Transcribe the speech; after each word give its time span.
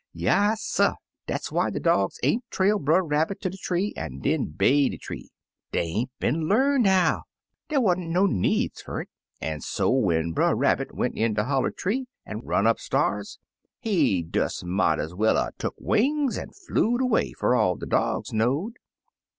Yasser! 0.15 0.95
dat's 1.27 1.51
why 1.51 1.69
de 1.69 1.79
dogs 1.79 2.19
ain't 2.23 2.43
trail 2.49 2.79
Brer 2.79 3.03
Rabbit 3.03 3.39
ter 3.39 3.49
de 3.49 3.57
tree 3.57 3.93
an' 3.95 4.17
den 4.17 4.45
bay 4.47 4.89
de 4.89 4.97
tree. 4.97 5.29
Dey 5.71 5.83
ain't 5.93 6.11
been 6.19 6.49
Tamed 6.49 6.87
how; 6.87 7.21
der 7.69 7.81
wa'n't 7.81 8.09
no 8.09 8.25
needs 8.25 8.81
fer 8.81 9.01
it, 9.01 9.09
an' 9.41 9.61
so 9.61 9.91
when 9.91 10.31
Brer 10.31 10.55
Rabbit 10.55 10.91
went 10.95 11.15
in 11.15 11.35
de 11.35 11.43
holler 11.43 11.69
tree 11.69 12.07
an' 12.25 12.39
run'd 12.39 12.67
up 12.67 12.79
sta'rs, 12.79 13.37
he 13.79 14.23
des 14.23 14.49
mought 14.63 14.99
ez 14.99 15.13
well 15.13 15.37
'a' 15.37 15.51
took 15.59 15.75
wings 15.77 16.35
an' 16.35 16.49
flew'd 16.49 17.03
away, 17.03 17.31
fer 17.33 17.53
all 17.53 17.75
de 17.75 17.85
dogs 17.85 18.33
know'd. 18.33 18.77